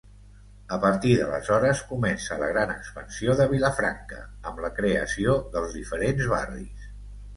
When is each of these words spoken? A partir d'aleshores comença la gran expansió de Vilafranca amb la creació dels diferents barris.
A 0.75 0.77
partir 0.85 1.11
d'aleshores 1.17 1.83
comença 1.89 2.37
la 2.43 2.49
gran 2.53 2.73
expansió 2.75 3.35
de 3.41 3.47
Vilafranca 3.53 4.23
amb 4.53 4.65
la 4.65 4.73
creació 4.81 5.37
dels 5.57 5.77
diferents 5.83 6.31
barris. 6.37 6.91